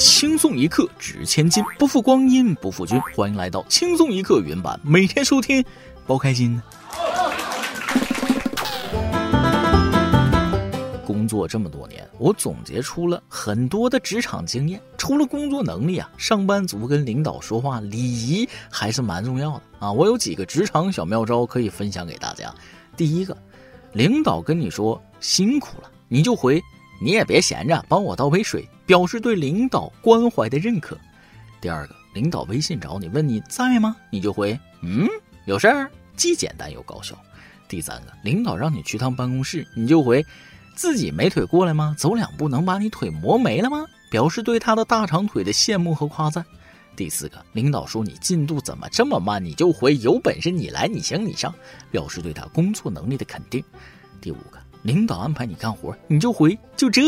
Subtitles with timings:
[0.00, 2.98] 轻松一刻值千金，不负光阴不负君。
[3.14, 5.62] 欢迎来到轻松一刻原版，每天收听，
[6.06, 6.58] 包开心。
[11.04, 14.80] 工作这么多年，我总结出了很多的职场经验。
[14.96, 19.92] 除了工作能力啊，上班族跟领导说话礼仪还是蛮重要的啊。
[19.92, 22.50] 我有几个职场小妙招可以分享给大家。
[22.96, 23.36] 第一个，
[23.92, 26.58] 领导跟你说辛苦了，你就回。
[27.00, 30.96] 你也别闲着，帮我倒杯水，表示对领导关怀的认可。
[31.60, 33.96] 第二个，领导微信找你，问你在吗？
[34.10, 35.08] 你就回嗯，
[35.46, 37.16] 有事儿，既简单又高效。
[37.68, 40.24] 第三个，领导让你去趟办公室，你就回
[40.74, 41.94] 自己没腿过来吗？
[41.98, 43.84] 走两步能把你腿磨没了吗？
[44.10, 46.44] 表示对他的大长腿的羡慕和夸赞。
[46.96, 51.54] 第四个，领导说你进度怎么这么慢，你就回有本事你来，你行你上，
[51.90, 53.64] 表示对他工作能力的肯定。
[54.20, 54.59] 第五个。
[54.82, 57.02] 领导安排你干活，你就回就这，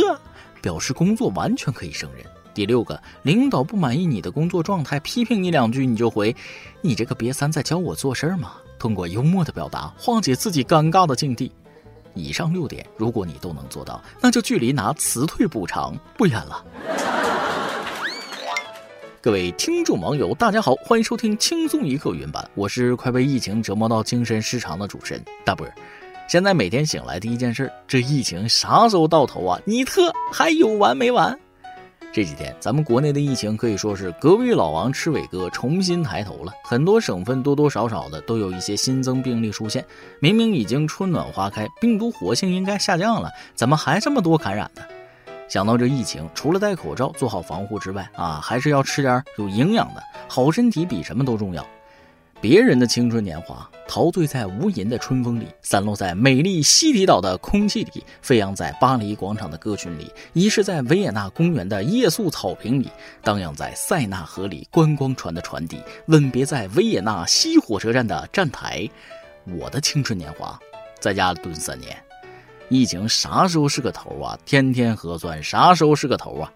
[0.60, 2.24] 表示工作完全可以胜任。
[2.52, 6.36] 第六个，领导不满意你的工作状态，批评你两句，你就回，
[6.82, 8.52] 你这个瘪三在教我做事吗？
[8.78, 11.50] 通过幽默的表达化解自己尴尬的境地。
[12.14, 16.62] 以上六点，如果你都能做到，那就距离拿辞退补偿不远了。
[19.22, 25.72] 各位听众网友，大家好，欢迎收听轻松一刻原版，我是快被疫情折磨到精神失常的主持人大波儿。
[26.32, 29.60] 现在每天醒来第一件事，这疫情啥时候到头啊？
[29.66, 31.38] 你特还有完没完？
[32.10, 39.84] 这几天咱们国内的疫情可以说是隔壁老王吃伟哥重新抬头了，很多省份多多少少的都有一些新增病例出现。
[40.20, 44.80] 明明已经春暖花开，病毒活性应该下降了，怎么还这么多感染呢？
[45.50, 51.62] 想到这疫情，除了戴口罩做好防护之外啊，还是要吃点有营养的，好身体比什么都重要。
[52.42, 62.90] 别人的青春年华，陶醉在无垠的春风里，散落在美丽西堤岛的空气里，飞扬在巴黎广场的歌群里，遗失在维也纳公园的夜宿草坪里，
[63.22, 68.90] 荡漾在塞纳河里观光船的船底，吻别在维也纳西火车站的站台。
[69.56, 70.58] 我的青春年华，
[70.98, 71.96] 在家蹲三年。
[72.68, 74.36] 疫情啥时候是个头啊？
[74.44, 76.52] 天天核酸，啥时候是个头啊？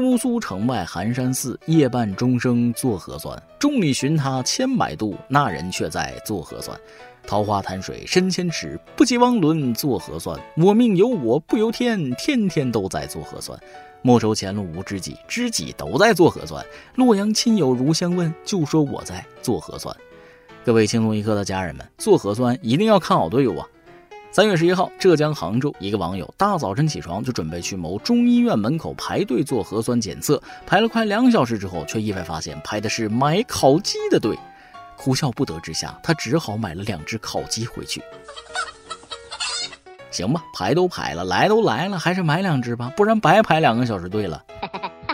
[0.00, 3.36] 姑苏城外寒山寺，夜半钟声做核酸。
[3.58, 6.78] 众里寻他千百度，那人却在做核酸。
[7.26, 10.38] 桃花潭水深千尺，不及汪伦做核酸。
[10.56, 13.58] 我命由我不由天，天天都在做核酸。
[14.00, 16.64] 莫愁前路无知己，知己都在做核酸。
[16.94, 19.92] 洛阳亲友如相问，就说我在做核酸。
[20.64, 23.68] 各位轻松一刻的家人们，做核酸一定要看好队伍啊！
[24.30, 34.38] 三月十一号，浙江杭州一个网友大早晨起床就准备去某中医院门口排队做核酸检测，排了快两小时之后，却意外发现排的是买烤鸡的队。
[34.98, 38.02] 哭笑不得之下，他只好买了两只烤鸡回去。
[40.10, 44.44] 行吧，排都排了，来都来了，还是买两只吧，不然白排两个小时队了。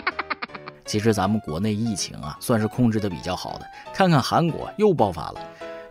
[0.85, 5.39] 其实咱们国内疫情啊，算是控制的比较好的，看看韩国又爆发了。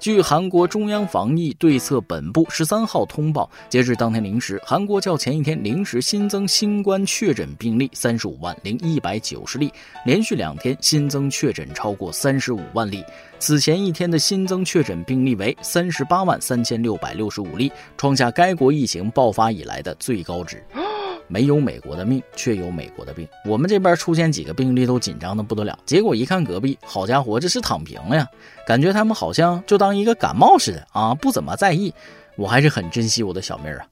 [0.04, 9.72] 据韩国中央防疫对策本部十三号通报，截至当天零时，韩国较前一天零时新增新冠确诊病例三十五万零一百九十例，
[10.04, 13.02] 连续两天新增确诊超过三十五万例。
[13.38, 20.62] 此前一天的新增确诊病例为三十八万三千六百六十五例，创下该国疫情爆发以来的最高值。
[21.26, 23.26] 没有美国的命，却有美国的病。
[23.44, 28.26] 我们这边出现几个病例都紧张的不得了，结果一看隔壁，好家伙，这是躺平了呀！
[28.66, 31.92] 感觉他们好像就当一个感冒似的啊，不怎么在意。
[32.36, 33.86] 我还是很珍惜我的小命啊。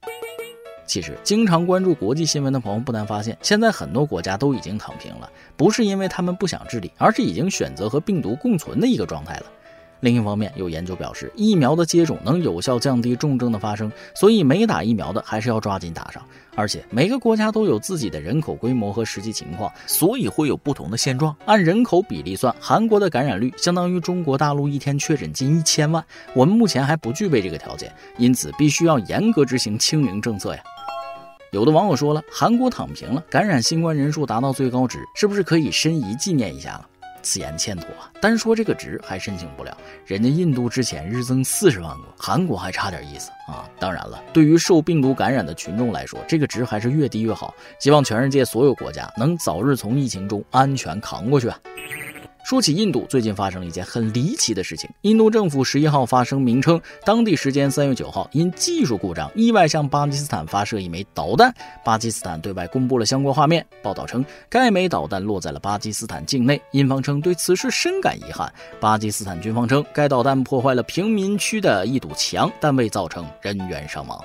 [0.85, 9.45] 其实，经常关注国际新闻的朋友不难发现，现在很多国家都已经躺平了，不是因为他们不想治理，而是已经选择和病毒共存的一个状态了。
[10.01, 16.21] 另一方面，有研究表示，疫苗的接种能有效降低重症的发生，所以没打疫苗的还是要抓紧打上。
[16.55, 21.35] 而且每个国家都有自己的人口规模和实际情况，所以会有不同的现状。
[21.47, 26.05] 按人口比例算，韩国的感染率相当于中国大陆一天确诊近一千万，
[26.35, 30.63] 我们目前还不具备这个条件，因此必须要严格执行清零政策呀。
[31.53, 36.87] 有的网友说了，韩国躺平了，感染新冠人数达到最高值，是不是可以申遗纪念一下了？
[37.23, 37.87] 此言欠妥，
[38.21, 43.69] 单说这个值还申请不了，人家印度之前日增四十万个，韩国还差点意思啊！
[43.79, 47.55] 当然了，对于受病毒感染的群众来说，这个值还是越低越好。
[47.79, 51.59] 希望全世界所有国家能早日从疫情中安全扛过去啊！
[52.45, 54.91] 说起印度，最近发生了一件很离奇的事情。
[55.03, 61.55] 印度政府十一号发声明称，当地时间三月九号，因技术故障意外向巴基斯坦发射一枚导弹。
[61.85, 63.65] 巴基斯坦对外公布了相关画面。
[63.81, 66.61] 报道称，该枚导弹落在了巴基斯坦境内。
[66.73, 68.53] 印方称对此事深感遗憾。
[68.81, 74.21] 巴基斯坦军方称，该导弹破坏了平民区的一堵墙，但未造成人员伤亡。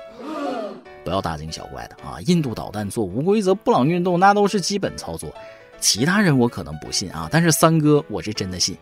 [1.04, 2.20] 不要大惊小怪的啊！
[2.26, 5.32] 印度导弹做无规则布朗运动，那都是基本操作。
[5.80, 8.76] 其他人我可能不信啊，但是三哥我是真的信。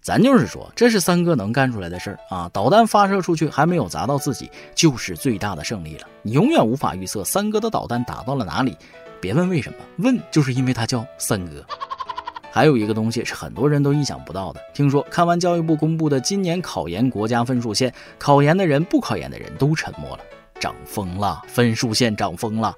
[0.00, 2.48] 咱就是说，这是三哥能干出来的事儿啊！
[2.52, 6.06] 导弹发射出去还没有砸到自己，就是最大的胜利了。
[6.22, 8.76] 你永远无法预测三哥的导弹打到了哪里，
[9.20, 11.64] 别问为什么，问就是因为他叫三哥。
[12.52, 20.22] 还有一个东西是很多人都意想不到的，听说看完教育部公布的今年考研国家分数线，考研的人、不考研的人都沉默了，
[20.60, 22.76] 涨疯了，分数线涨疯了。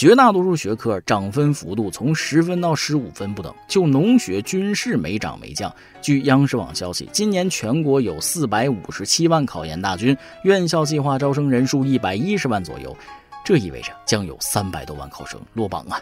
[0.00, 5.70] 绝大多数学科涨分幅度从十分到十五分不等，就农学、军事没涨没降。
[6.00, 12.96] 据央视网消息，今年全国有四百五十七万考研大军，院校计划招生人数一百一十万左右，
[13.44, 16.00] 这意味着将有三百多万考生落榜啊！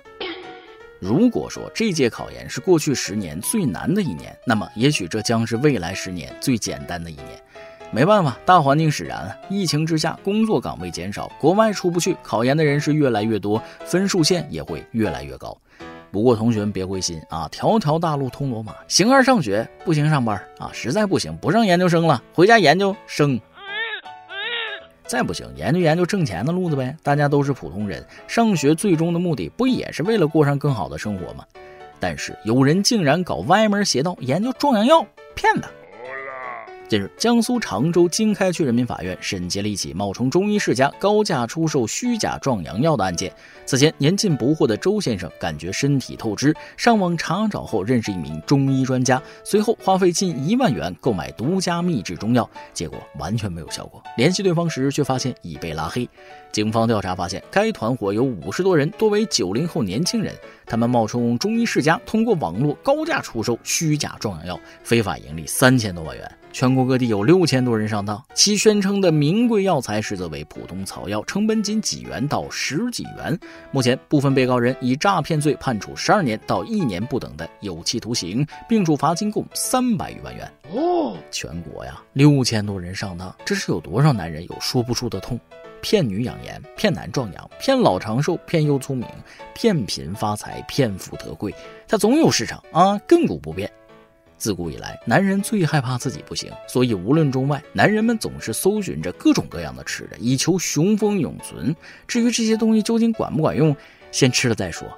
[1.00, 7.42] 如果说这届考研是过去十年最难的一年，那么也许这将是未来十年最简单的一年。
[7.90, 9.34] 没办法，大环境使然。
[9.48, 15.56] 疫情之下，工作岗位减少，国外出不去，考研的人是越来越多，分数线也会越来越高。
[16.10, 23.40] 不过同学们别灰心啊，条条大路通罗马，行而上学不行上班啊，实在不行不上研究生了，回家研究生。
[25.06, 26.94] 再不行，研究研究挣钱的路子呗。
[27.02, 31.44] 大家都是普通人，上学最终的目的不也是为了过上更好的生活吗？
[31.98, 35.62] 但是有人竟然搞歪门邪道，研究壮阳药，骗子！
[36.88, 43.30] 近日，江苏常州经开区人民法院审结了一起冒充中医世家高价出售虚假壮阳药的案件。
[43.66, 54.02] 此前，年近不惑的周先生感觉身体透支，上网查找后认识一名中医专家，随后花费近一万元购买独家秘制中药，结果完全没有效果。
[54.16, 56.08] 联系对方时，却发现已被拉黑。
[56.50, 60.34] 警方调查发现，该团伙有五十多人，多为九零后年轻人。
[60.64, 66.38] 他们冒充中医世家，通过网络高价出售虚假壮阳药，非法盈利三千多万元。
[66.58, 73.38] 全国各地有六千多人上当，其宣称的名贵药材实则为普通草药，成本仅几元到十几元。
[73.70, 80.52] 目前，部分被告人以诈骗罪判处十二年到一年不等的有期徒刑，并处罚金共三百余万元。
[80.72, 85.38] 哦，全国呀，六千多人上当，这是有多少男人有说不出的痛？
[85.80, 89.06] 骗女养颜，骗男壮阳，骗老长寿，骗幼聪明，
[89.54, 91.54] 骗贫发财，骗富得贵，
[91.86, 93.70] 它总有市场啊，亘古不变。
[94.38, 101.74] 自古以来，男人最害怕自己不行，所以无论中外，男人们总是搜寻着各种各样的吃的，以求雄风永存。
[102.06, 103.76] 至于这些东西究竟管不管用，
[104.12, 104.88] 先吃了再说。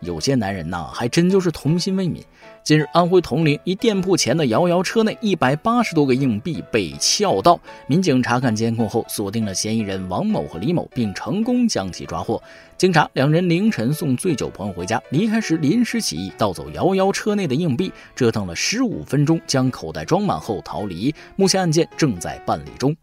[0.00, 2.22] 有些男人呐，还真就是童心未泯。
[2.66, 7.60] 近日，安徽铜陵一店铺前的摇摇车内，一百八十多个硬币被撬盗。
[7.86, 12.42] 民警查看监控后，锁定了嫌疑人王某和李某，并成功将其抓获。
[12.76, 21.14] 经查，两人凌晨送醉酒朋友回家，离开时临时起意盗走摇摇车内的硬币，折腾了十五分钟，将口袋装满后逃离。
[21.36, 22.96] 目前案件正在办理中。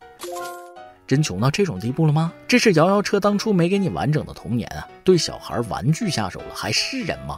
[1.08, 2.34] 真穷到这种地步了吗？
[2.50, 4.86] 这是摇摇车当初没给你完整的童年啊！
[5.06, 7.38] 对小孩玩具下手了，还是人吗？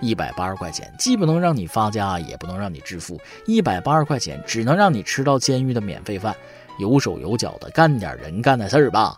[0.00, 3.20] 一百八十块钱，既不能让你发家，也不能让你致富。
[3.46, 6.34] 一百八十块钱，只能让你吃到监狱的免费饭。
[6.78, 9.16] 有手有脚的，干点人干的事儿吧。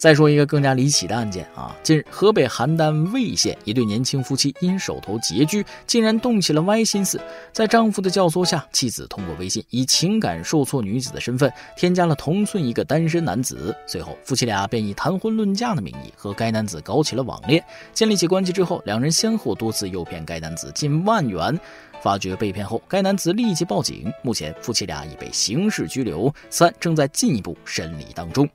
[0.00, 1.76] 再说一个更加离奇的案件啊！
[1.82, 7.20] 近日，河北邯郸魏县一对年轻夫妻因手头拮据，竟然动起了歪心思。
[7.52, 13.76] 在丈夫的教唆下，妻子通过微信以情感受挫女子的身份，添加了同村一个单身男子。
[13.86, 17.62] 随后，夫妻俩便以谈婚论嫁的名义和该男子搞起了网恋。
[17.92, 21.60] 建立起关系之后，两人先后多次诱骗该男子近万元。
[22.00, 24.10] 发觉被骗后，该男子立即报警。
[24.22, 28.48] 目前，夫妻俩已被刑事拘留，三正在进一步审理当中。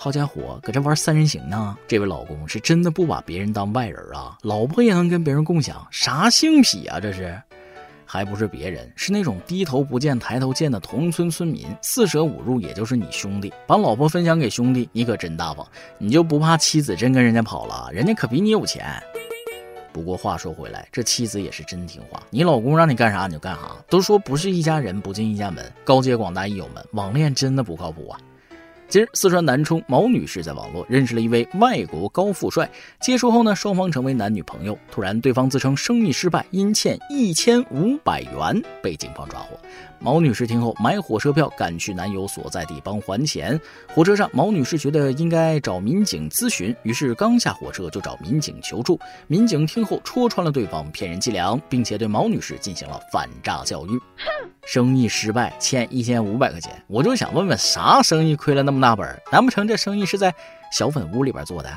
[0.00, 1.76] 好家伙，搁这玩三人行呢！
[1.88, 7.00] 这位老公是真的不把别人当外人啊，老婆也能跟别人共享，啥性癖啊？
[7.00, 7.36] 这是，
[8.04, 15.66] 还不是别人，是那种低头不见抬头见的同村村民，四舍五入也就是你兄弟，把老婆分享给兄弟，你可真大方，
[15.98, 17.90] 你就不怕妻子真跟人家跑了？
[17.92, 19.02] 人家可比你有钱。
[19.92, 23.62] 不过话说回来，这妻子也是真听话，你老公让你干啥你就干啥。
[23.88, 28.20] 都说不是一家人不进一家门，告诫广大益友们，网恋真的不靠谱啊！
[28.90, 34.78] 今日，四川南充毛女士在网络认识了一位外国高富帅，接触后呢，双方成为男女朋友。
[34.90, 39.60] 突然，对方自称生意失败，因欠一千五百元被警方抓获。
[40.00, 43.60] 毛女士听后买火车票赶去男友所在地帮还钱。
[43.88, 48.98] 火车上，毛女士觉得应该找民警咨询，于是刚下火车就找民警求助。
[49.26, 54.00] 民警听后戳穿了对方骗人伎俩，并且对毛女士进行了反诈教育。
[54.66, 59.20] 生意失败，欠一千五百块钱，我就想问问，啥生意亏了那么大本？
[59.32, 60.34] 难不成这生意是在
[60.70, 61.70] 小粉屋里边做的？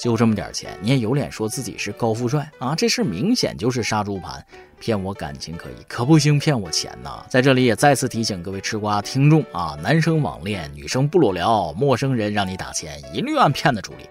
[0.00, 2.74] 就这么点钱，你也有脸说自己是高富帅啊？
[2.74, 4.42] 这事明显就是杀猪盘，
[4.80, 7.22] 骗我感情可以，可不行骗我钱呐！
[7.28, 14.08] 在这里也再次提醒各位吃瓜听众啊，男生网恋，女生不裸聊，陌生人让你打钱，一律按骗子处理。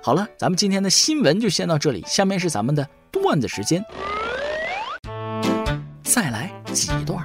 [0.00, 3.84] 好了，咱们今天的新闻就先到这里，下面是咱们的段子时间。
[6.02, 7.22] 再来几段。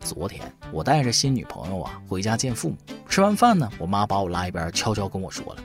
[0.00, 2.76] 昨天我带着新女朋友啊回家见父母，
[3.08, 5.62] 吃完饭呢，我妈把我拉一边，悄悄跟我说了：“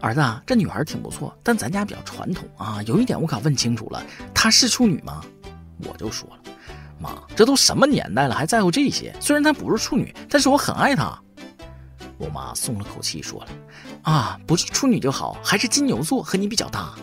[0.00, 4.02] 儿子，这女孩挺不错，但咱家比较传统啊，有一点我可问清楚了，
[4.34, 5.22] 她是处女吗？”
[5.84, 6.38] 我就说了
[6.98, 9.14] ：“妈，这都什么年代了，还在乎这些？
[9.20, 11.18] 虽然她不是处女，但是我很爱她。”
[12.18, 13.48] 我妈松了口气，说了
[14.02, 16.94] ：“啊，不是处女就好，还是金牛座和你比较搭。”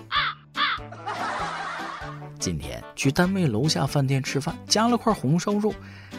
[2.39, 5.73] 今天去单位楼下饭店吃饭，加了块红烧肉。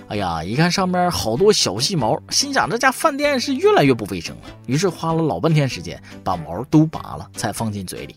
[0.09, 4.43] 哎呀，一看上面好多小细毛，心想这家饭店是越来越不卫生了。
[4.67, 8.15] 于是花了老半天时间把毛都拔了，才放进嘴里。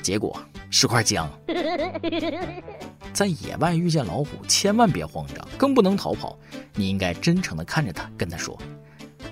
[0.00, 0.34] 结果
[0.70, 1.30] 是块姜。
[3.12, 6.38] 在野外遇见老虎，千万别慌张，更不能逃跑。
[6.74, 8.56] 你应该真诚地看着它，跟它说。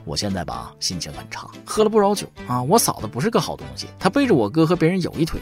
[0.04, 2.62] 我现在吧，心情很差，喝了不少酒啊。
[2.62, 5.40] 我嫂子不是个好东西，她背着我哥和别人有一腿。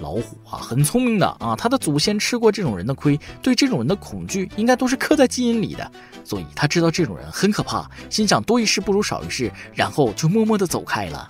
[0.00, 5.90] 老虎啊，很聪明的啊，他的祖先吃过这种人的亏，对这种人的恐惧应该都是刻在基因里的，
[6.24, 11.28] 所以他知道这种人很可怕，心想多一事不如少一事，然后就默默的走开了。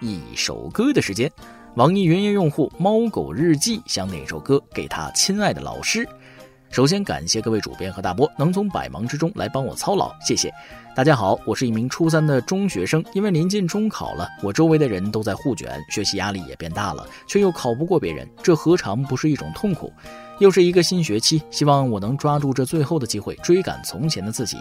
[0.00, 1.30] 一首歌的时间，
[1.76, 6.06] 网易云音乐用户猫狗日记想点一首歌给他亲爱的老师。
[6.70, 10.52] 首先感谢各位主编和大波能从百忙之中来帮我操劳，谢谢。
[10.94, 19.92] 大家好，我是一名初三的中学生，因为临近中考了，我周围的人都在互卷，学习压力也变大了，却又考不过别人，这何尝不是一种痛苦？
[20.38, 24.58] 又是一个新学期，希望我能抓住这最后的机会，追赶从前的自己。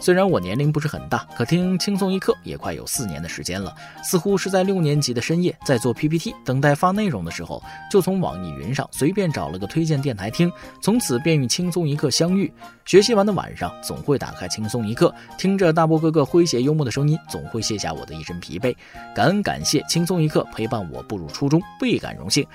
[0.00, 3.74] 虽然我年龄不是很大，可听轻松一刻也快有四年的时间了。
[4.02, 10.50] 似乎是在六年级的深夜，在做 PPT 等待发内容的时候，就从网易云上随便找了个推荐电台听，
[10.80, 12.52] 从此便与轻松一刻相遇。
[12.84, 18.74] 学习完的晚上，总会打开轻松一刻，听着大波哥哥诙谐幽默的声音，总会卸下我的一身疲惫。
[19.14, 22.46] 感恩感谢轻松一刻陪伴我步入初中，倍感荣幸。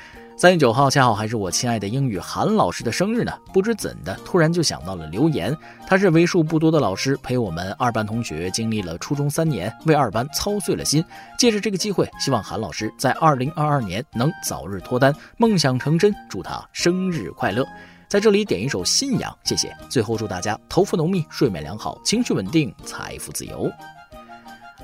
[0.44, 5.58] 三月九号恰好还是我亲爱的英语韩老师的生日呢，不知怎的，突然就想到了留言。
[5.88, 11.02] 他是为数不多的老师，陪我们二班同学经历了初中三年，为二班操碎了心。
[11.40, 17.66] 借着这个机会，希望韩老师在二零二二年能早日脱单，梦想成真，祝他生日快乐。
[18.10, 19.74] 在这里点一首《信仰》，谢谢。
[19.88, 23.72] 最后祝大家头发浓密，睡眠良好，情绪稳定，财富自由。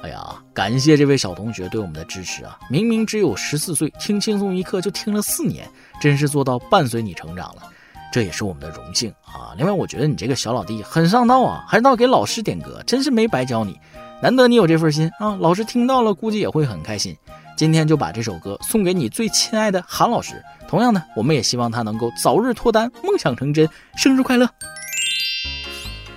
[0.02, 2.58] 哎呀，感谢这位小同学对我们的支持啊！
[2.70, 7.64] 明明只有十四岁，听轻松一刻就听了四年，真是做到伴随你成长了，
[8.12, 9.54] 这也是我们的荣幸啊！
[9.58, 13.78] 另外，我觉得你这个小老弟很上道啊，还到给老师点歌，真是没白教你，
[14.22, 15.36] 难得你有这份心啊！
[15.42, 17.16] 老师听到了，估计也会很开心。
[17.58, 24.50] 今天就把这首歌送给你最亲爱的韩老师，同样呢，我们也希望他能够早日脱单，梦想成真，生日快乐！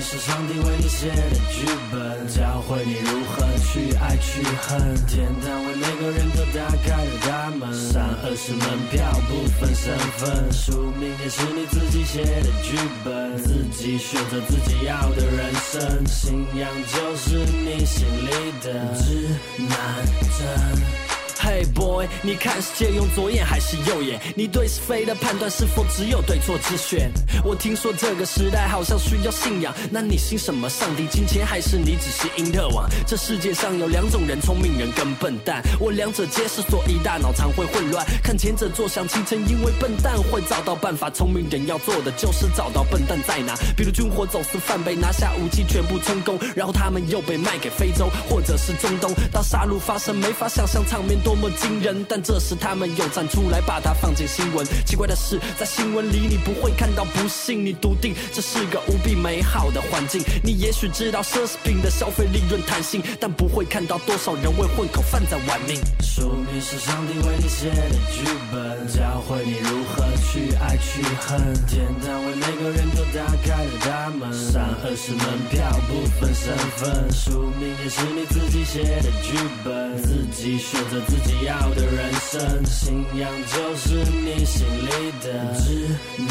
[0.00, 4.94] 是上帝为你写的剧本，教会你如何去爱去恨。
[5.06, 8.60] 天堂为每个人都打开了大门，善恶是门
[8.90, 10.52] 票，不分身份。
[10.52, 16.06] 宿命也是你自己写的剧本，自己选择自己要的人生。
[16.06, 18.30] 信仰就是你心里
[18.62, 20.06] 的指南
[20.38, 21.15] 针。
[21.46, 24.20] Hey boy，你看世界用左眼还是右眼？
[24.34, 27.08] 你对是非的判断是否只有对错之选？
[27.44, 30.68] 我听说这个时代好像需要信仰，那你信什么？
[30.68, 32.90] 上帝、金钱还是你只是因特网？
[33.06, 38.04] 这世界上有两种人，聪明人跟笨蛋，我两者皆是，所以大脑常会混乱。
[38.24, 43.54] 看前者坐享其成，因为笨蛋会找到办法，聪明人要做的就是找到笨蛋在哪。
[43.76, 49.14] 比如军火走私犯被拿下武器全部充公，然后他们又被卖给非洲或者是中东。
[49.30, 51.35] 当杀戮发生，没法想象场面多。
[51.36, 52.04] 多么惊人！
[52.08, 54.66] 但这时他们又站出来，把它放进新闻。
[54.86, 60.22] 奇怪的是，在新闻里你不会看到不幸，你笃定这是个无比美好的环境。
[60.42, 65.78] 你也许知道奢侈品的消费利润弹性，但不会看到多少人为混口饭在玩命。
[66.00, 71.54] 宿命是上帝为你写的剧本，教会你如何去爱去恨。
[71.66, 77.12] 天堂为每个人都打开了大门，善恶是门票，不分身份。
[77.12, 81.25] 宿命也是你自己写的剧本，自己选择自己。
[81.26, 86.28] 你要的人生，信仰就是你心里的指南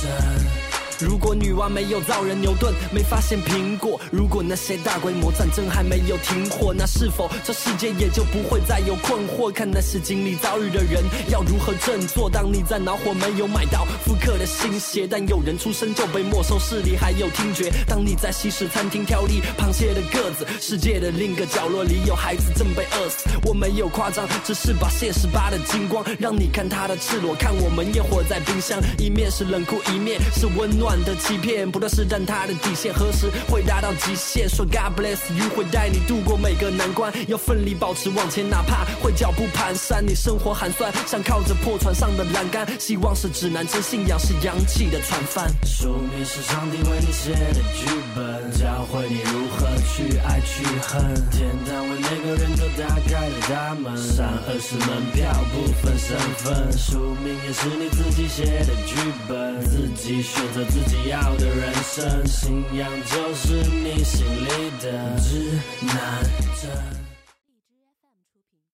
[0.00, 0.69] 针。
[1.00, 9.50] 如果女娲没有造人，牛顿没发现苹果；如果那些大规模战争还没有停火，那是否这世界也就不会再有困惑？
[9.50, 12.28] 看那些经历遭遇的人要如何振作。
[12.28, 17.72] 当你在恼火没有买到复刻的新鞋，但有人出生就被没收视力还有听觉。
[17.86, 23.28] 当你在西式餐厅挑剔螃蟹的个子，世界的另一个角落里有孩子正被饿死。
[23.46, 34.48] 我没有夸张，只是把现实扒的精光，让你看他的赤裸，看我们烟火在冰箱，一面是冷酷，一面是温暖的欺骗，不断试探他的底线何时会达到极限。
[34.48, 40.00] 说 God bless you 会带你度过每个难关，要奋力保持往前，哪怕会脚步蹒跚。
[40.00, 45.50] 你生活寒酸，像靠着破船上的栏杆，希望是指南针，信仰是洋气的船帆。
[45.64, 51.14] 书面是上帝为你写的剧本，教会你如何去爱去恨。
[51.30, 56.72] 天堂为每个人都打开了大门，善恶是门票，不分身份。
[56.72, 58.96] 宿命也是你自己写的剧
[59.28, 62.26] 本，自己选择自己要的人生。
[62.26, 66.22] 信仰就是你心里的指南
[66.60, 66.99] 针。